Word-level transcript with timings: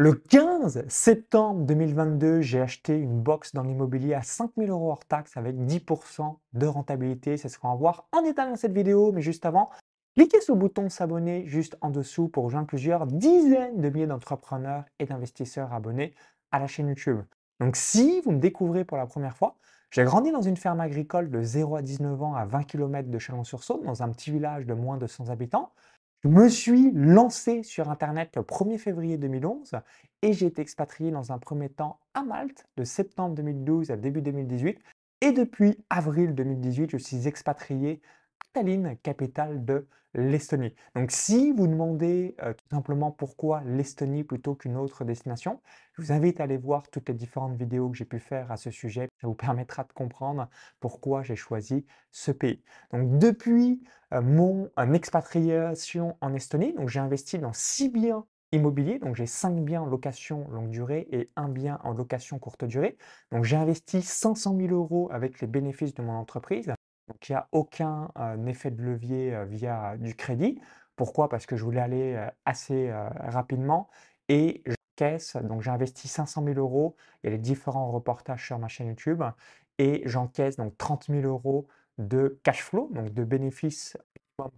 Le 0.00 0.12
15 0.12 0.84
septembre 0.86 1.66
2022, 1.66 2.40
j'ai 2.40 2.60
acheté 2.60 2.96
une 2.96 3.20
box 3.20 3.52
dans 3.52 3.64
l'immobilier 3.64 4.14
à 4.14 4.22
5000 4.22 4.70
euros 4.70 4.92
hors 4.92 5.04
taxe 5.04 5.36
avec 5.36 5.56
10% 5.56 6.36
de 6.52 6.66
rentabilité. 6.66 7.36
C'est 7.36 7.48
ce 7.48 7.58
qu'on 7.58 7.70
va 7.70 7.74
voir 7.74 8.06
en 8.12 8.22
détail 8.22 8.48
dans 8.48 8.54
cette 8.54 8.72
vidéo. 8.72 9.10
Mais 9.10 9.22
juste 9.22 9.44
avant, 9.44 9.70
cliquez 10.16 10.40
sur 10.40 10.54
le 10.54 10.60
bouton 10.60 10.88
s'abonner 10.88 11.48
juste 11.48 11.76
en 11.80 11.90
dessous 11.90 12.28
pour 12.28 12.44
rejoindre 12.44 12.68
plusieurs 12.68 13.08
dizaines 13.08 13.80
de 13.80 13.88
milliers 13.88 14.06
d'entrepreneurs 14.06 14.84
et 15.00 15.06
d'investisseurs 15.06 15.72
abonnés 15.72 16.14
à 16.52 16.60
la 16.60 16.68
chaîne 16.68 16.86
YouTube. 16.86 17.22
Donc 17.58 17.74
si 17.74 18.20
vous 18.20 18.30
me 18.30 18.38
découvrez 18.38 18.84
pour 18.84 18.98
la 18.98 19.06
première 19.06 19.36
fois, 19.36 19.56
j'ai 19.90 20.04
grandi 20.04 20.30
dans 20.30 20.42
une 20.42 20.56
ferme 20.56 20.78
agricole 20.78 21.28
de 21.28 21.42
0 21.42 21.74
à 21.74 21.82
19 21.82 22.22
ans 22.22 22.34
à 22.34 22.44
20 22.44 22.62
km 22.62 23.10
de 23.10 23.18
Chalon-sur-Saône, 23.18 23.82
dans 23.82 24.00
un 24.04 24.10
petit 24.10 24.30
village 24.30 24.64
de 24.64 24.74
moins 24.74 24.96
de 24.96 25.08
100 25.08 25.28
habitants. 25.30 25.72
Je 26.24 26.28
me 26.28 26.48
suis 26.48 26.90
lancé 26.94 27.62
sur 27.62 27.90
Internet 27.90 28.34
le 28.34 28.42
1er 28.42 28.76
février 28.76 29.18
2011 29.18 29.76
et 30.22 30.32
j'ai 30.32 30.46
été 30.46 30.60
expatrié 30.60 31.12
dans 31.12 31.30
un 31.30 31.38
premier 31.38 31.68
temps 31.68 32.00
à 32.12 32.24
Malte 32.24 32.66
de 32.76 32.82
septembre 32.82 33.36
2012 33.36 33.92
à 33.92 33.96
début 33.96 34.20
2018. 34.20 34.80
Et 35.20 35.30
depuis 35.30 35.78
avril 35.90 36.34
2018, 36.34 36.90
je 36.90 36.96
suis 36.96 37.28
expatrié 37.28 38.00
Tallinn, 38.52 38.96
capitale 39.02 39.64
de 39.64 39.86
l'Estonie. 40.14 40.74
Donc 40.94 41.10
si 41.10 41.52
vous 41.52 41.66
demandez 41.66 42.34
euh, 42.42 42.52
tout 42.54 42.64
simplement 42.70 43.10
pourquoi 43.10 43.62
l'Estonie 43.64 44.24
plutôt 44.24 44.54
qu'une 44.54 44.76
autre 44.76 45.04
destination, 45.04 45.60
je 45.92 46.02
vous 46.02 46.12
invite 46.12 46.40
à 46.40 46.44
aller 46.44 46.56
voir 46.56 46.88
toutes 46.88 47.08
les 47.08 47.14
différentes 47.14 47.56
vidéos 47.56 47.90
que 47.90 47.96
j'ai 47.96 48.04
pu 48.04 48.18
faire 48.18 48.50
à 48.50 48.56
ce 48.56 48.70
sujet. 48.70 49.08
Ça 49.20 49.26
vous 49.26 49.34
permettra 49.34 49.84
de 49.84 49.92
comprendre 49.92 50.48
pourquoi 50.80 51.22
j'ai 51.22 51.36
choisi 51.36 51.84
ce 52.10 52.32
pays. 52.32 52.62
Donc 52.92 53.18
depuis 53.18 53.82
euh, 54.14 54.22
mon 54.22 54.70
expatriation 54.92 56.16
en 56.20 56.34
Estonie, 56.34 56.74
j'ai 56.86 57.00
investi 57.00 57.38
dans 57.38 57.52
six 57.52 57.88
biens 57.90 58.24
immobiliers, 58.52 58.98
donc 58.98 59.14
j'ai 59.14 59.26
cinq 59.26 59.56
biens 59.56 59.82
en 59.82 59.86
location 59.86 60.48
longue 60.50 60.70
durée 60.70 61.06
et 61.12 61.30
un 61.36 61.48
bien 61.48 61.78
en 61.84 61.92
location 61.92 62.38
courte 62.38 62.64
durée. 62.64 62.96
Donc 63.30 63.44
j'ai 63.44 63.56
investi 63.56 64.00
500 64.00 64.56
000 64.56 64.72
euros 64.72 65.10
avec 65.12 65.40
les 65.40 65.46
bénéfices 65.46 65.94
de 65.94 66.02
mon 66.02 66.12
entreprise. 66.14 66.72
Donc 67.08 67.28
il 67.28 67.32
n'y 67.32 67.36
a 67.36 67.48
aucun 67.52 68.10
effet 68.46 68.70
de 68.70 68.82
levier 68.82 69.44
via 69.46 69.96
du 69.96 70.14
crédit. 70.14 70.60
Pourquoi? 70.94 71.28
Parce 71.28 71.46
que 71.46 71.56
je 71.56 71.64
voulais 71.64 71.80
aller 71.80 72.28
assez 72.44 72.92
rapidement 73.20 73.88
et 74.28 74.62
j'encaisse, 74.66 75.36
donc 75.36 75.62
j'ai 75.62 75.70
investi 75.70 76.06
500 76.08 76.44
000 76.44 76.58
euros. 76.58 76.96
Il 77.22 77.26
y 77.26 77.32
a 77.32 77.36
les 77.36 77.38
différents 77.38 77.90
reportages 77.90 78.44
sur 78.46 78.58
ma 78.58 78.68
chaîne 78.68 78.88
YouTube 78.88 79.22
et 79.78 80.02
j'encaisse 80.06 80.56
donc 80.56 80.76
30 80.76 81.06
000 81.08 81.22
euros 81.22 81.66
de 81.98 82.38
cash 82.42 82.62
flow, 82.62 82.90
donc 82.92 83.12
de 83.14 83.24
bénéfices 83.24 83.96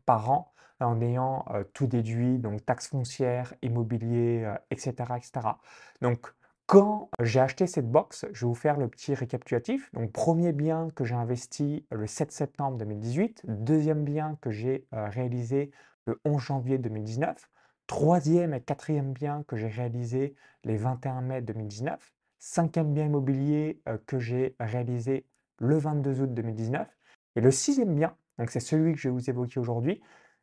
par 0.04 0.30
an 0.30 0.52
en 0.80 1.00
ayant 1.02 1.44
tout 1.74 1.86
déduit, 1.86 2.38
donc 2.38 2.64
taxes 2.64 2.88
foncières, 2.88 3.54
immobilier, 3.62 4.50
etc., 4.70 4.94
etc. 5.16 5.58
Donc 6.00 6.32
quand 6.70 7.10
j'ai 7.20 7.40
acheté 7.40 7.66
cette 7.66 7.90
box, 7.90 8.26
je 8.32 8.46
vais 8.46 8.48
vous 8.48 8.54
faire 8.54 8.76
le 8.76 8.86
petit 8.86 9.12
récapitulatif. 9.12 9.92
Donc, 9.92 10.12
premier 10.12 10.52
bien 10.52 10.86
que 10.94 11.04
j'ai 11.04 11.16
investi 11.16 11.84
le 11.90 12.06
7 12.06 12.30
septembre 12.30 12.78
2018, 12.78 13.42
deuxième 13.48 14.04
bien 14.04 14.38
que 14.40 14.52
j'ai 14.52 14.86
réalisé 14.92 15.72
le 16.06 16.20
11 16.24 16.40
janvier 16.40 16.78
2019, 16.78 17.50
troisième 17.88 18.54
et 18.54 18.60
quatrième 18.60 19.12
bien 19.12 19.42
que 19.48 19.56
j'ai 19.56 19.66
réalisé 19.66 20.36
les 20.62 20.76
21 20.76 21.22
mai 21.22 21.42
2019, 21.42 22.14
cinquième 22.38 22.94
bien 22.94 23.06
immobilier 23.06 23.82
que 24.06 24.20
j'ai 24.20 24.54
réalisé 24.60 25.26
le 25.58 25.76
22 25.76 26.20
août 26.20 26.32
2019, 26.32 26.86
et 27.34 27.40
le 27.40 27.50
sixième 27.50 27.96
bien, 27.96 28.14
donc 28.38 28.52
c'est 28.52 28.60
celui 28.60 28.92
que 28.92 29.00
je 29.00 29.08
vais 29.08 29.12
vous 29.12 29.28
évoquer 29.28 29.58
aujourd'hui, 29.58 30.00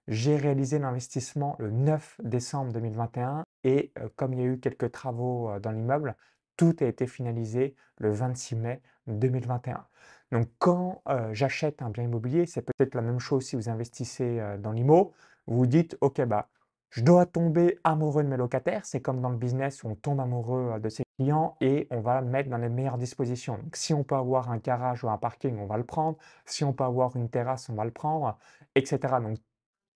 j'ai 0.10 0.36
réalisé 0.36 0.78
l'investissement 0.78 1.56
le 1.58 1.72
9 1.72 2.20
décembre 2.22 2.74
2021 2.74 3.46
et 3.64 3.92
comme 4.16 4.34
il 4.34 4.40
y 4.40 4.44
a 4.44 4.46
eu 4.46 4.60
quelques 4.60 4.92
travaux 4.92 5.52
dans 5.60 5.72
l'immeuble, 5.72 6.16
tout 6.56 6.76
a 6.80 6.86
été 6.86 7.08
finalisé 7.08 7.76
le 7.98 8.12
26 8.12 8.56
mai 8.56 8.82
2021. 9.08 9.86
Donc 10.32 10.50
quand 10.60 11.02
j'achète 11.32 11.82
un 11.82 11.90
bien 11.90 12.04
immobilier, 12.04 12.46
c'est 12.46 12.62
peut-être 12.62 12.96
la 12.96 13.02
même 13.02 13.20
chose 13.20 13.46
si 13.46 13.56
vous 13.56 13.70
investissez 13.70 14.42
dans 14.60 14.72
l'IMO. 14.72 15.14
Vous 15.46 15.58
vous 15.58 15.68
dites, 15.68 15.98
OK, 16.02 16.22
bah, 16.24 16.50
je 16.90 17.04
dois 17.04 17.26
tomber 17.26 17.78
amoureux 17.84 18.24
de 18.24 18.30
mes 18.30 18.38
locataires. 18.38 18.86
C'est 18.86 19.02
comme 19.02 19.22
dans 19.22 19.30
le 19.30 19.38
business 19.38 19.84
où 19.84 19.90
on 19.90 19.96
tombe 19.96 20.20
amoureux 20.20 20.80
de 20.80 20.90
ses 20.90 21.04
clients 21.18 21.56
et 21.62 21.88
on 21.92 22.02
va 22.02 22.22
le 22.22 22.28
mettre 22.28 22.50
dans 22.50 22.58
les 22.58 22.70
meilleures 22.70 22.98
dispositions. 22.98 23.58
Donc, 23.58 23.76
si 23.76 23.94
on 23.94 24.04
peut 24.04 24.16
avoir 24.16 24.52
un 24.52 24.58
garage 24.58 25.04
ou 25.04 25.10
un 25.10 25.18
parking, 25.18 25.58
on 25.60 25.68
va 25.68 25.78
le 25.78 25.84
prendre. 25.84 26.18
Si 26.46 26.64
on 26.64 26.74
peut 26.74 26.86
avoir 26.86 27.16
une 27.16 27.30
terrasse, 27.30 27.70
on 27.70 27.76
va 27.76 27.86
le 27.86 27.92
prendre, 27.92 28.38
etc. 28.76 29.00
Donc, 29.22 29.38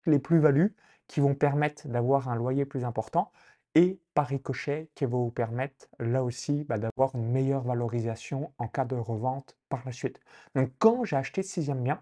les 0.05 0.19
plus-values 0.19 0.75
qui 1.11 1.19
vont 1.19 1.35
permettre 1.35 1.89
d'avoir 1.89 2.29
un 2.29 2.35
loyer 2.35 2.63
plus 2.63 2.85
important 2.85 3.33
et 3.75 3.99
par 4.13 4.27
ricochet 4.27 4.89
qui 4.95 5.03
vont 5.03 5.25
vous 5.25 5.31
permettre 5.31 5.89
là 5.99 6.23
aussi 6.23 6.63
bah, 6.63 6.77
d'avoir 6.77 7.13
une 7.15 7.29
meilleure 7.29 7.63
valorisation 7.63 8.53
en 8.57 8.69
cas 8.69 8.85
de 8.85 8.95
revente 8.95 9.57
par 9.67 9.83
la 9.85 9.91
suite. 9.91 10.21
Donc 10.55 10.71
quand 10.79 11.03
j'ai 11.03 11.17
acheté 11.17 11.43
ce 11.43 11.51
sixième 11.51 11.83
bien, 11.83 12.01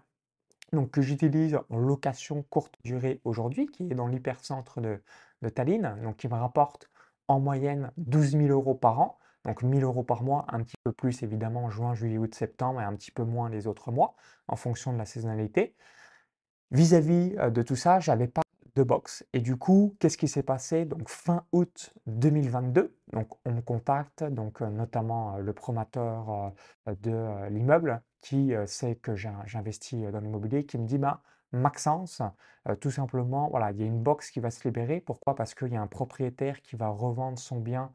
donc 0.72 0.92
que 0.92 1.02
j'utilise 1.02 1.58
en 1.70 1.78
location 1.78 2.44
courte 2.44 2.76
durée 2.84 3.20
aujourd'hui, 3.24 3.66
qui 3.66 3.90
est 3.90 3.96
dans 3.96 4.06
l'hypercentre 4.06 4.80
de, 4.80 5.02
Tallinn, 5.48 5.98
donc 6.04 6.18
qui 6.18 6.28
me 6.28 6.34
rapporte 6.34 6.88
en 7.26 7.40
moyenne 7.40 7.90
12 7.96 8.36
000 8.36 8.46
euros 8.46 8.76
par 8.76 9.00
an, 9.00 9.18
donc 9.44 9.64
1000 9.64 9.82
euros 9.82 10.04
par 10.04 10.22
mois, 10.22 10.44
un 10.50 10.62
petit 10.62 10.76
peu 10.84 10.92
plus 10.92 11.24
évidemment 11.24 11.64
en 11.64 11.70
juin, 11.70 11.94
juillet, 11.94 12.18
août, 12.18 12.32
septembre 12.32 12.80
et 12.80 12.84
un 12.84 12.94
petit 12.94 13.10
peu 13.10 13.24
moins 13.24 13.50
les 13.50 13.66
autres 13.66 13.90
mois 13.90 14.14
en 14.46 14.54
fonction 14.54 14.92
de 14.92 14.98
la 14.98 15.04
saisonnalité. 15.04 15.74
Vis-à-vis 16.70 17.30
de 17.30 17.62
tout 17.62 17.74
ça, 17.74 17.98
j'avais 17.98 18.28
pas 18.28 18.42
de 18.74 18.82
box. 18.82 19.24
Et 19.32 19.40
du 19.40 19.56
coup, 19.56 19.96
qu'est-ce 19.98 20.18
qui 20.18 20.28
s'est 20.28 20.42
passé? 20.42 20.84
Donc 20.84 21.08
fin 21.08 21.44
août 21.52 21.92
2022, 22.06 22.96
donc 23.12 23.28
on 23.44 23.52
me 23.52 23.60
contacte, 23.60 24.24
donc 24.24 24.60
notamment 24.60 25.38
le 25.38 25.52
promoteur 25.52 26.52
de 26.86 27.48
l'immeuble 27.48 28.02
qui 28.20 28.52
sait 28.66 28.96
que 28.96 29.14
j'investis 29.16 30.04
dans 30.12 30.20
l'immobilier, 30.20 30.64
qui 30.66 30.78
me 30.78 30.86
dit 30.86 30.98
bah, 30.98 31.22
Maxence, 31.52 32.22
tout 32.80 32.92
simplement, 32.92 33.48
voilà, 33.48 33.72
il 33.72 33.80
y 33.80 33.82
a 33.82 33.86
une 33.86 34.02
box 34.02 34.30
qui 34.30 34.38
va 34.38 34.50
se 34.50 34.62
libérer. 34.68 35.00
Pourquoi? 35.00 35.34
Parce 35.34 35.54
qu'il 35.54 35.72
y 35.72 35.76
a 35.76 35.82
un 35.82 35.88
propriétaire 35.88 36.62
qui 36.62 36.76
va 36.76 36.88
revendre 36.88 37.38
son 37.38 37.58
bien 37.58 37.90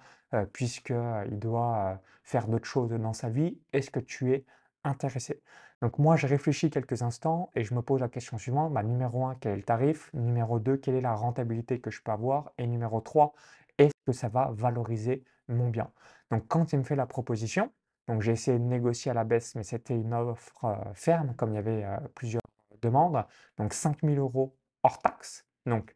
puisqu'il 0.52 1.40
doit 1.40 2.02
faire 2.24 2.48
d'autres 2.48 2.66
choses 2.66 2.92
dans 2.92 3.14
sa 3.14 3.30
vie. 3.30 3.58
Est-ce 3.72 3.90
que 3.92 4.02
tu 4.02 4.34
es 4.34 4.46
intéressé? 4.84 5.42
Donc 5.86 6.00
moi, 6.00 6.16
je 6.16 6.26
réfléchis 6.26 6.72
quelques 6.72 7.04
instants 7.04 7.52
et 7.54 7.64
je 7.64 7.76
me 7.76 7.84
pose 7.84 8.02
la 8.02 8.10
question 8.10 8.40
suivante. 8.40 8.74
Bah, 8.74 8.82
numéro 8.82 9.28
1, 9.28 9.36
quel 9.36 9.52
est 9.52 9.58
le 9.58 9.62
tarif? 9.62 10.10
Numéro 10.16 10.58
2, 10.58 10.78
quelle 10.78 10.96
est 10.96 11.02
la 11.02 11.14
rentabilité 11.14 11.80
que 11.80 11.92
je 11.92 12.02
peux 12.02 12.12
avoir? 12.12 12.54
Et 12.58 12.66
numéro 12.66 13.02
3, 13.02 13.36
est-ce 13.78 13.94
que 14.04 14.12
ça 14.12 14.28
va 14.28 14.50
valoriser 14.52 15.24
mon 15.48 15.70
bien? 15.70 15.92
Donc 16.32 16.48
quand 16.48 16.74
il 16.74 16.80
me 16.80 16.84
fait 16.84 16.96
la 16.96 17.06
proposition, 17.06 17.72
donc 18.08 18.24
j'ai 18.24 18.32
essayé 18.32 18.58
de 18.58 18.64
négocier 18.64 19.12
à 19.12 19.14
la 19.14 19.26
baisse, 19.26 19.54
mais 19.54 19.62
c'était 19.62 19.94
une 19.94 20.16
offre 20.16 20.76
ferme, 20.96 21.36
comme 21.36 21.52
il 21.52 21.56
y 21.58 21.60
avait 21.60 21.86
plusieurs 22.16 22.42
demandes. 22.82 23.24
Donc 23.60 23.72
5 23.72 24.02
000 24.02 24.16
euros 24.16 24.56
hors 24.82 24.98
taxe. 25.04 25.46
Donc 25.68 25.96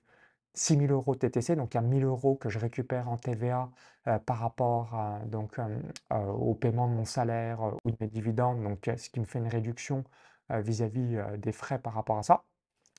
6 0.59 0.77
000 0.77 0.91
euros 0.91 1.15
TTC, 1.15 1.55
donc 1.55 1.73
il 1.73 1.77
y 1.77 1.79
a 1.79 1.83
1 1.83 1.99
000 1.99 2.01
euros 2.01 2.35
que 2.35 2.49
je 2.49 2.59
récupère 2.59 3.07
en 3.07 3.15
TVA 3.15 3.69
par 4.25 4.39
rapport 4.39 4.93
donc, 5.27 5.57
au 6.11 6.53
paiement 6.53 6.89
de 6.89 6.93
mon 6.95 7.05
salaire 7.05 7.61
ou 7.85 7.91
de 7.91 7.95
mes 8.01 8.07
dividendes, 8.07 8.61
donc 8.61 8.89
ce 8.97 9.09
qui 9.09 9.21
me 9.21 9.25
fait 9.25 9.39
une 9.39 9.47
réduction 9.47 10.03
vis-à-vis 10.49 11.17
des 11.37 11.53
frais 11.53 11.79
par 11.79 11.93
rapport 11.93 12.17
à 12.17 12.23
ça. 12.23 12.43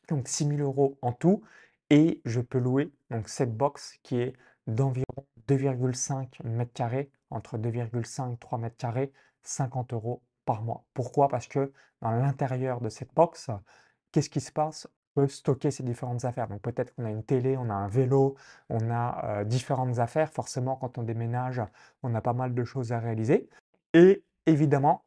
Donc 0.08 0.26
6 0.26 0.46
000 0.46 0.60
euros 0.60 0.96
en 1.02 1.12
tout, 1.12 1.42
et 1.90 2.22
je 2.24 2.40
peux 2.40 2.58
louer 2.58 2.92
donc 3.10 3.28
cette 3.28 3.54
box 3.54 3.98
qui 4.02 4.16
est 4.16 4.32
d'environ 4.66 5.26
2,5 5.46 6.42
mètres 6.44 6.72
carrés, 6.72 7.10
entre 7.28 7.58
2,5 7.58 8.32
et 8.32 8.36
3 8.38 8.58
mètres 8.58 8.78
carrés, 8.78 9.12
50 9.42 9.92
euros 9.92 10.22
par 10.46 10.62
mois. 10.62 10.84
Pourquoi? 10.94 11.28
Parce 11.28 11.46
que 11.46 11.72
dans 12.00 12.12
l'intérieur 12.12 12.80
de 12.80 12.88
cette 12.88 13.12
box, 13.12 13.50
qu'est-ce 14.12 14.30
qui 14.30 14.40
se 14.40 14.50
passe? 14.50 14.88
Peut 15.14 15.26
stocker 15.28 15.70
ces 15.70 15.82
différentes 15.82 16.24
affaires. 16.24 16.48
Donc 16.48 16.62
peut-être 16.62 16.94
qu'on 16.94 17.04
a 17.04 17.10
une 17.10 17.24
télé, 17.24 17.56
on 17.56 17.70
a 17.70 17.74
un 17.74 17.88
vélo, 17.88 18.36
on 18.68 18.90
a 18.90 19.44
différentes 19.44 19.98
affaires. 19.98 20.30
Forcément, 20.32 20.76
quand 20.76 20.98
on 20.98 21.02
déménage, 21.02 21.62
on 22.02 22.14
a 22.14 22.20
pas 22.20 22.32
mal 22.32 22.54
de 22.54 22.64
choses 22.64 22.92
à 22.92 22.98
réaliser. 22.98 23.48
Et 23.94 24.24
évidemment, 24.46 25.04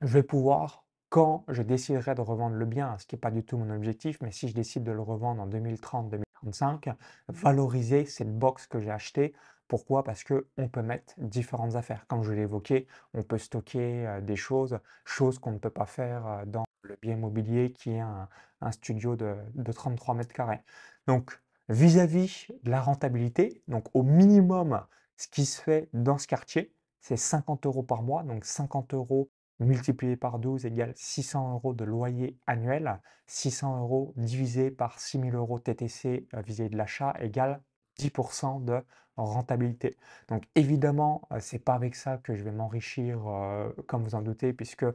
je 0.00 0.14
vais 0.14 0.22
pouvoir, 0.22 0.84
quand 1.08 1.44
je 1.48 1.62
déciderai 1.62 2.14
de 2.14 2.20
revendre 2.20 2.56
le 2.56 2.66
bien, 2.66 2.96
ce 2.98 3.06
qui 3.06 3.14
n'est 3.14 3.20
pas 3.20 3.30
du 3.30 3.44
tout 3.44 3.56
mon 3.56 3.74
objectif, 3.74 4.20
mais 4.20 4.30
si 4.30 4.48
je 4.48 4.54
décide 4.54 4.84
de 4.84 4.92
le 4.92 5.02
revendre 5.02 5.42
en 5.42 5.48
2030-2035, 5.48 6.94
valoriser 7.28 8.04
cette 8.04 8.36
box 8.36 8.66
que 8.66 8.78
j'ai 8.78 8.90
achetée 8.90 9.34
pourquoi? 9.68 10.04
Parce 10.04 10.22
qu'on 10.22 10.68
peut 10.68 10.82
mettre 10.82 11.14
différentes 11.16 11.76
affaires. 11.76 12.06
Comme 12.06 12.22
je 12.22 12.32
l'ai 12.32 12.42
évoqué, 12.42 12.86
on 13.14 13.22
peut 13.22 13.38
stocker 13.38 14.18
des 14.20 14.36
choses, 14.36 14.78
choses 15.06 15.38
qu'on 15.38 15.52
ne 15.52 15.58
peut 15.58 15.70
pas 15.70 15.86
faire 15.86 16.42
dans 16.46 16.64
le 16.82 16.96
bien 17.00 17.14
immobilier 17.14 17.72
qui 17.72 17.90
est 17.90 18.00
un, 18.00 18.28
studio 18.70 19.16
de, 19.16 19.36
33 19.72 20.14
mètres 20.14 20.32
carrés. 20.32 20.60
Donc, 21.06 21.40
vis-à-vis 21.68 22.48
de 22.62 22.70
la 22.70 22.80
rentabilité, 22.80 23.62
donc 23.68 23.86
au 23.94 24.02
minimum, 24.02 24.84
ce 25.16 25.28
qui 25.28 25.46
se 25.46 25.60
fait 25.60 25.88
dans 25.92 26.18
ce 26.18 26.26
quartier, 26.26 26.72
c'est 27.00 27.16
50 27.16 27.66
euros 27.66 27.82
par 27.82 28.02
mois. 28.02 28.22
Donc 28.22 28.44
50 28.44 28.94
euros 28.94 29.30
multiplié 29.60 30.16
par 30.16 30.38
12 30.38 30.66
égale 30.66 30.92
600 30.96 31.52
euros 31.54 31.74
de 31.74 31.84
loyer 31.84 32.38
annuel. 32.46 33.00
600 33.26 33.80
euros 33.80 34.14
divisé 34.16 34.70
par 34.70 34.98
6000 35.00 35.34
euros 35.34 35.58
TTC 35.58 36.26
vis-à-vis 36.44 36.70
de 36.70 36.76
l'achat 36.76 37.14
égale 37.20 37.62
10% 37.98 38.64
de 38.64 38.80
rentabilité. 39.16 39.96
Donc 40.28 40.44
évidemment, 40.54 41.28
ce 41.32 41.40
c'est 41.40 41.58
pas 41.58 41.74
avec 41.74 41.94
ça 41.94 42.18
que 42.18 42.34
je 42.34 42.42
vais 42.42 42.52
m'enrichir, 42.52 43.20
comme 43.86 44.02
vous 44.02 44.14
en 44.14 44.22
doutez, 44.22 44.52
puisque 44.52 44.86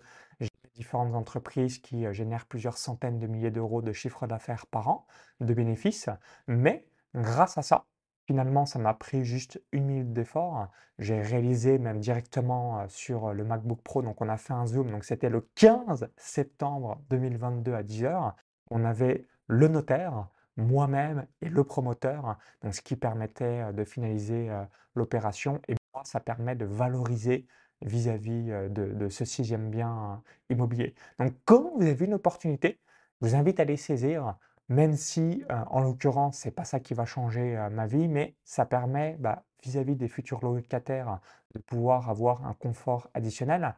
différentes 0.77 1.15
entreprises 1.15 1.79
qui 1.79 2.05
génèrent 2.13 2.45
plusieurs 2.45 2.77
centaines 2.77 3.19
de 3.19 3.27
milliers 3.27 3.51
d'euros 3.51 3.81
de 3.81 3.91
chiffre 3.91 4.27
d'affaires 4.27 4.67
par 4.67 4.87
an, 4.87 5.05
de 5.41 5.53
bénéfices. 5.53 6.09
Mais 6.47 6.85
grâce 7.15 7.57
à 7.57 7.61
ça, 7.63 7.85
finalement, 8.27 8.65
ça 8.65 8.77
m'a 8.79 8.93
pris 8.93 9.25
juste 9.25 9.61
une 9.71 9.85
minute 9.85 10.13
d'effort. 10.13 10.67
J'ai 10.99 11.21
réalisé 11.21 11.79
même 11.79 11.99
directement 11.99 12.87
sur 12.87 13.33
le 13.33 13.43
MacBook 13.43 13.81
Pro. 13.81 14.01
Donc 14.01 14.21
on 14.21 14.29
a 14.29 14.37
fait 14.37 14.53
un 14.53 14.65
zoom. 14.67 14.91
Donc 14.91 15.03
c'était 15.03 15.29
le 15.29 15.41
15 15.55 16.09
septembre 16.15 17.01
2022 17.09 17.73
à 17.73 17.83
10h. 17.83 18.33
On 18.69 18.85
avait 18.85 19.25
le 19.47 19.67
notaire, 19.67 20.27
moi-même 20.57 21.25
et 21.41 21.49
le 21.49 21.63
promoteur, 21.63 22.37
donc 22.61 22.73
ce 22.75 22.81
qui 22.81 22.95
permettait 22.95 23.71
de 23.73 23.83
finaliser 23.83 24.49
l'opération. 24.95 25.61
Et 25.67 25.75
moi, 25.93 26.03
ça 26.03 26.19
permet 26.19 26.55
de 26.55 26.65
valoriser 26.65 27.47
vis-à-vis 27.81 28.51
de, 28.69 29.09
ce 29.09 29.25
sixième 29.25 29.69
bien 29.69 30.21
immobilier. 30.49 30.95
Donc, 31.19 31.33
quand 31.45 31.71
vous 31.77 31.85
avez 31.85 32.05
une 32.05 32.15
opportunité, 32.15 32.79
je 33.21 33.27
vous 33.27 33.35
invite 33.35 33.59
à 33.59 33.65
les 33.65 33.77
saisir, 33.77 34.35
même 34.69 34.95
si, 34.95 35.43
en 35.69 35.81
l'occurrence, 35.81 36.39
ce 36.39 36.47
n'est 36.47 36.51
pas 36.51 36.65
ça 36.65 36.79
qui 36.79 36.93
va 36.93 37.05
changer 37.05 37.67
ma 37.71 37.87
vie, 37.87 38.07
mais 38.07 38.35
ça 38.43 38.65
permet, 38.65 39.15
bah, 39.19 39.43
vis-à-vis 39.63 39.95
des 39.95 40.07
futurs 40.07 40.43
locataires, 40.43 41.19
de 41.53 41.59
pouvoir 41.59 42.09
avoir 42.09 42.45
un 42.45 42.53
confort 42.53 43.09
additionnel 43.13 43.75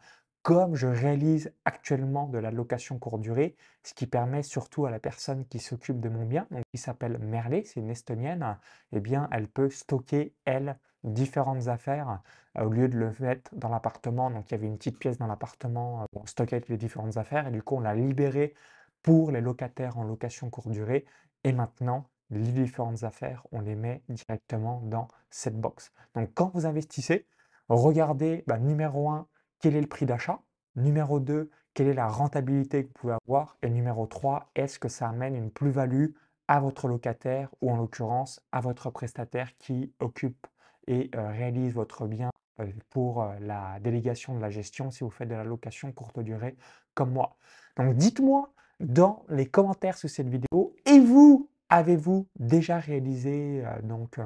comme 0.49 0.75
je 0.75 0.87
réalise 0.87 1.53
actuellement 1.63 2.27
de 2.27 2.39
la 2.39 2.49
location 2.49 2.97
courte 2.97 3.21
durée, 3.21 3.55
ce 3.83 3.93
qui 3.93 4.07
permet 4.07 4.41
surtout 4.41 4.87
à 4.87 4.89
la 4.89 4.97
personne 4.97 5.45
qui 5.45 5.59
s'occupe 5.59 5.99
de 5.99 6.09
mon 6.09 6.25
bien, 6.25 6.47
donc 6.49 6.63
qui 6.71 6.79
s'appelle 6.79 7.19
Merle, 7.19 7.61
c'est 7.65 7.79
une 7.79 7.91
estonienne, 7.91 8.57
eh 8.91 8.99
bien, 8.99 9.29
elle 9.31 9.47
peut 9.47 9.69
stocker, 9.69 10.33
elle, 10.45 10.79
différentes 11.03 11.67
affaires 11.67 12.23
euh, 12.57 12.63
au 12.63 12.69
lieu 12.71 12.87
de 12.87 12.97
le 12.97 13.13
mettre 13.19 13.53
dans 13.53 13.69
l'appartement. 13.69 14.31
Donc, 14.31 14.49
il 14.49 14.53
y 14.53 14.55
avait 14.55 14.65
une 14.65 14.79
petite 14.79 14.97
pièce 14.97 15.19
dans 15.19 15.27
l'appartement 15.27 16.07
où 16.15 16.21
on 16.21 16.25
stockait 16.25 16.63
les 16.67 16.77
différentes 16.77 17.17
affaires 17.17 17.47
et 17.47 17.51
du 17.51 17.61
coup, 17.61 17.75
on 17.75 17.81
l'a 17.81 17.93
libéré 17.93 18.55
pour 19.03 19.29
les 19.29 19.41
locataires 19.41 19.99
en 19.99 20.03
location 20.03 20.49
courte 20.49 20.69
durée. 20.69 21.05
Et 21.43 21.53
maintenant, 21.53 22.07
les 22.31 22.41
différentes 22.51 23.03
affaires, 23.03 23.45
on 23.51 23.61
les 23.61 23.75
met 23.75 24.01
directement 24.09 24.81
dans 24.85 25.09
cette 25.29 25.61
box. 25.61 25.93
Donc, 26.15 26.31
quand 26.33 26.49
vous 26.55 26.65
investissez, 26.65 27.27
regardez, 27.67 28.43
bah, 28.47 28.57
numéro 28.57 29.11
1, 29.11 29.27
quel 29.59 29.75
est 29.75 29.81
le 29.81 29.87
prix 29.87 30.05
d'achat? 30.05 30.41
Numéro 30.75 31.19
2, 31.19 31.49
quelle 31.73 31.87
est 31.87 31.93
la 31.93 32.07
rentabilité 32.07 32.83
que 32.83 32.87
vous 32.87 32.93
pouvez 32.93 33.17
avoir? 33.27 33.57
Et 33.61 33.69
numéro 33.69 34.05
3, 34.07 34.51
est-ce 34.55 34.79
que 34.79 34.89
ça 34.89 35.09
amène 35.09 35.35
une 35.35 35.51
plus-value 35.51 36.07
à 36.47 36.59
votre 36.59 36.87
locataire 36.87 37.49
ou 37.61 37.71
en 37.71 37.77
l'occurrence 37.77 38.41
à 38.51 38.59
votre 38.59 38.89
prestataire 38.89 39.55
qui 39.57 39.93
occupe 39.99 40.47
et 40.87 41.11
euh, 41.15 41.29
réalise 41.29 41.73
votre 41.73 42.07
bien 42.07 42.31
euh, 42.59 42.65
pour 42.89 43.21
euh, 43.21 43.35
la 43.39 43.79
délégation 43.81 44.35
de 44.35 44.41
la 44.41 44.49
gestion 44.49 44.89
si 44.89 45.03
vous 45.03 45.11
faites 45.11 45.29
de 45.29 45.35
la 45.35 45.43
location 45.43 45.91
courte 45.91 46.19
durée 46.19 46.55
comme 46.95 47.11
moi? 47.11 47.35
Donc 47.77 47.95
dites-moi 47.95 48.51
dans 48.79 49.23
les 49.29 49.45
commentaires 49.45 49.97
sous 49.97 50.07
cette 50.07 50.29
vidéo 50.29 50.75
et 50.85 50.99
vous 50.99 51.49
avez-vous 51.69 52.27
déjà 52.39 52.79
réalisé 52.79 53.63
donc 53.83 54.17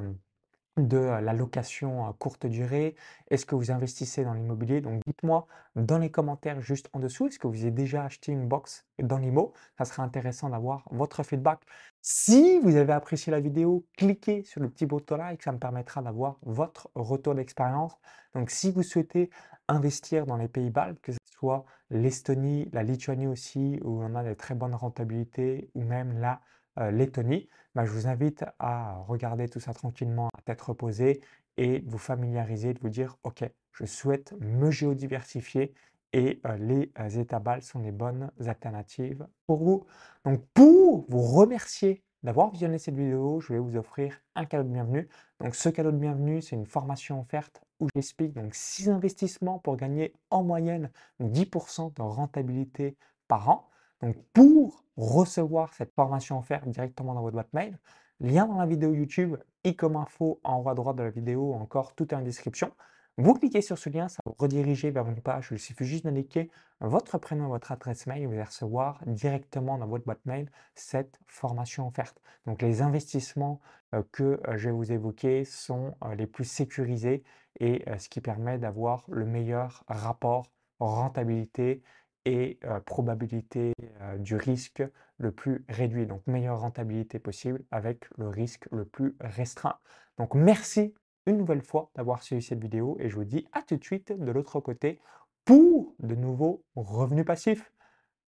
de 0.77 0.97
la 0.97 1.33
location 1.33 2.11
courte 2.19 2.45
durée? 2.45 2.95
Est-ce 3.29 3.45
que 3.45 3.55
vous 3.55 3.71
investissez 3.71 4.23
dans 4.23 4.33
l'immobilier? 4.33 4.81
Donc 4.81 5.01
dites-moi 5.05 5.47
dans 5.75 5.97
les 5.97 6.09
commentaires 6.09 6.61
juste 6.61 6.89
en 6.93 6.99
dessous, 6.99 7.27
est-ce 7.27 7.39
que 7.39 7.47
vous 7.47 7.61
avez 7.61 7.71
déjà 7.71 8.03
acheté 8.03 8.31
une 8.31 8.47
box 8.47 8.85
dans 8.99 9.17
l'IMO? 9.17 9.53
Ça 9.77 9.85
serait 9.85 10.03
intéressant 10.03 10.49
d'avoir 10.49 10.83
votre 10.91 11.23
feedback. 11.23 11.59
Si 12.01 12.59
vous 12.59 12.75
avez 12.75 12.93
apprécié 12.93 13.31
la 13.31 13.39
vidéo, 13.39 13.85
cliquez 13.97 14.43
sur 14.43 14.61
le 14.61 14.69
petit 14.69 14.85
bouton 14.85 15.17
like, 15.17 15.43
ça 15.43 15.51
me 15.51 15.59
permettra 15.59 16.01
d'avoir 16.01 16.37
votre 16.43 16.89
retour 16.95 17.35
d'expérience. 17.35 17.97
Donc 18.33 18.49
si 18.49 18.71
vous 18.71 18.83
souhaitez 18.83 19.29
investir 19.67 20.25
dans 20.25 20.37
les 20.37 20.47
pays 20.47 20.69
baltes, 20.69 20.99
que 21.01 21.11
ce 21.11 21.19
soit 21.25 21.65
l'Estonie, 21.89 22.69
la 22.73 22.83
Lituanie 22.83 23.27
aussi, 23.27 23.79
où 23.83 24.03
on 24.03 24.15
a 24.15 24.23
des 24.23 24.35
très 24.35 24.55
bonnes 24.55 24.75
rentabilités, 24.75 25.69
ou 25.75 25.83
même 25.83 26.19
la 26.19 26.41
Lettonie, 26.77 27.49
bah, 27.75 27.85
je 27.85 27.91
vous 27.91 28.07
invite 28.07 28.45
à 28.59 28.97
regarder 29.07 29.47
tout 29.47 29.59
ça 29.59 29.73
tranquillement, 29.73 30.29
à 30.37 30.41
tête 30.41 30.61
reposée 30.61 31.21
et 31.57 31.83
vous 31.85 31.97
familiariser, 31.97 32.73
de 32.73 32.79
vous 32.79 32.89
dire, 32.89 33.17
OK, 33.23 33.43
je 33.71 33.85
souhaite 33.85 34.33
me 34.39 34.71
géodiversifier 34.71 35.73
et 36.13 36.39
euh, 36.45 36.57
les 36.57 36.91
euh, 36.99 37.09
étabales 37.09 37.63
sont 37.63 37.79
les 37.79 37.91
bonnes 37.91 38.31
alternatives 38.45 39.27
pour 39.47 39.63
vous. 39.63 39.85
Donc 40.25 40.45
pour 40.53 41.05
vous 41.09 41.21
remercier 41.21 42.03
d'avoir 42.21 42.51
visionné 42.51 42.77
cette 42.77 42.95
vidéo, 42.95 43.41
je 43.41 43.53
vais 43.53 43.59
vous 43.59 43.75
offrir 43.75 44.21
un 44.35 44.45
cadeau 44.45 44.63
de 44.63 44.73
bienvenue. 44.73 45.09
Donc 45.39 45.55
ce 45.55 45.69
cadeau 45.69 45.91
de 45.91 45.97
bienvenue, 45.97 46.41
c'est 46.41 46.55
une 46.55 46.67
formation 46.67 47.19
offerte 47.19 47.61
où 47.79 47.87
j'explique 47.95 48.33
donc 48.33 48.53
6 48.53 48.89
investissements 48.89 49.59
pour 49.59 49.75
gagner 49.75 50.13
en 50.29 50.43
moyenne 50.43 50.91
10% 51.19 51.93
de 51.95 52.01
rentabilité 52.01 52.95
par 53.27 53.49
an. 53.49 53.69
Donc 54.03 54.17
pour 54.33 54.83
recevoir 54.97 55.73
cette 55.73 55.93
formation 55.93 56.37
offerte 56.37 56.67
directement 56.67 57.13
dans 57.13 57.21
votre 57.21 57.35
boîte 57.35 57.53
mail, 57.53 57.79
lien 58.19 58.45
dans 58.45 58.57
la 58.57 58.65
vidéo 58.65 58.93
YouTube 58.93 59.37
et 59.63 59.77
comme 59.77 59.95
info 59.95 60.41
en 60.43 60.61
haut 60.61 60.67
à 60.67 60.75
droite 60.75 60.97
de 60.97 61.03
la 61.03 61.09
vidéo, 61.09 61.53
encore 61.53 61.95
tout 61.95 62.13
est 62.13 62.17
en 62.17 62.21
description. 62.21 62.73
Vous 63.17 63.33
cliquez 63.33 63.61
sur 63.61 63.77
ce 63.77 63.89
lien, 63.89 64.09
ça 64.09 64.17
va 64.25 64.31
vous 64.31 64.43
rediriger 64.43 64.91
vers 64.91 65.07
une 65.07 65.21
page 65.21 65.49
il 65.51 65.59
suffit 65.59 65.85
juste 65.85 66.03
d'indiquer 66.03 66.51
votre 66.81 67.17
prénom 67.17 67.45
et 67.45 67.49
votre 67.49 67.71
adresse 67.71 68.05
mail 68.05 68.27
vous 68.27 68.33
allez 68.33 68.43
recevoir 68.43 68.99
directement 69.05 69.77
dans 69.77 69.87
votre 69.87 70.03
boîte 70.03 70.25
mail 70.25 70.51
cette 70.75 71.17
formation 71.25 71.87
offerte. 71.87 72.21
Donc 72.45 72.61
les 72.61 72.81
investissements 72.81 73.61
euh, 73.95 74.03
que 74.11 74.41
euh, 74.47 74.57
je 74.57 74.67
vais 74.67 74.75
vous 74.75 74.91
évoquer 74.91 75.45
sont 75.45 75.95
euh, 76.03 76.15
les 76.15 76.27
plus 76.27 76.43
sécurisés 76.43 77.23
et 77.61 77.85
ce 77.99 78.09
qui 78.09 78.19
permet 78.19 78.57
d'avoir 78.57 79.05
le 79.07 79.25
meilleur 79.25 79.85
rapport 79.87 80.51
rentabilité 80.79 81.83
et 82.25 82.59
probabilité 82.85 83.73
du 84.19 84.35
risque 84.35 84.83
le 85.17 85.31
plus 85.31 85.65
réduit, 85.69 86.07
donc 86.07 86.25
meilleure 86.27 86.59
rentabilité 86.59 87.19
possible 87.19 87.63
avec 87.71 88.05
le 88.17 88.27
risque 88.27 88.67
le 88.71 88.85
plus 88.85 89.15
restreint. 89.19 89.75
Donc 90.17 90.35
merci 90.35 90.93
une 91.25 91.37
nouvelle 91.37 91.61
fois 91.61 91.89
d'avoir 91.95 92.23
suivi 92.23 92.41
cette 92.41 92.61
vidéo 92.61 92.97
et 92.99 93.09
je 93.09 93.15
vous 93.15 93.25
dis 93.25 93.47
à 93.51 93.61
tout 93.61 93.77
de 93.77 93.83
suite 93.83 94.11
de 94.11 94.31
l'autre 94.31 94.59
côté 94.59 94.99
pour 95.45 95.95
de 95.99 96.15
nouveaux 96.15 96.63
revenus 96.75 97.25
passifs. 97.25 97.71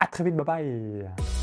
À 0.01 0.07
très 0.07 0.25
vite, 0.25 0.37
bye 0.37 0.45
bye 0.45 1.34